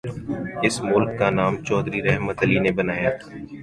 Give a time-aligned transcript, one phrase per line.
[0.65, 3.27] اس ملک کا نام چوہدری رحمت علی نے بنایا تھا۔